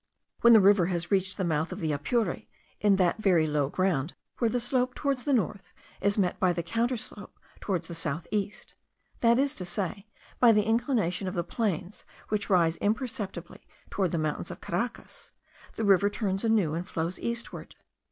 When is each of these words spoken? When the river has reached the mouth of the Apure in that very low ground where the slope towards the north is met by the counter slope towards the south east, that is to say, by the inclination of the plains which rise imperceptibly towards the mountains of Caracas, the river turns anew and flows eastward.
When 0.39 0.53
the 0.53 0.59
river 0.59 0.87
has 0.87 1.11
reached 1.11 1.37
the 1.37 1.43
mouth 1.43 1.71
of 1.71 1.79
the 1.79 1.91
Apure 1.91 2.41
in 2.79 2.95
that 2.95 3.19
very 3.21 3.45
low 3.45 3.69
ground 3.69 4.15
where 4.39 4.49
the 4.49 4.59
slope 4.59 4.95
towards 4.95 5.25
the 5.25 5.31
north 5.31 5.73
is 6.01 6.17
met 6.17 6.39
by 6.39 6.53
the 6.53 6.63
counter 6.63 6.97
slope 6.97 7.37
towards 7.59 7.87
the 7.87 7.93
south 7.93 8.25
east, 8.31 8.73
that 9.19 9.37
is 9.37 9.53
to 9.53 9.63
say, 9.63 10.07
by 10.39 10.53
the 10.53 10.65
inclination 10.65 11.27
of 11.27 11.35
the 11.35 11.43
plains 11.43 12.03
which 12.29 12.49
rise 12.49 12.77
imperceptibly 12.77 13.61
towards 13.91 14.11
the 14.11 14.17
mountains 14.17 14.49
of 14.49 14.59
Caracas, 14.59 15.33
the 15.75 15.85
river 15.85 16.09
turns 16.09 16.43
anew 16.43 16.73
and 16.73 16.87
flows 16.87 17.19
eastward. 17.19 17.75